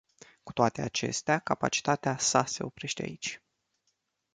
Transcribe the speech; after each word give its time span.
Cu 0.43 0.53
toate 0.53 0.81
acestea, 0.81 1.39
capacitatea 1.39 2.17
sa 2.17 2.45
se 2.45 2.63
oprește 2.63 3.01
aici. 3.03 3.41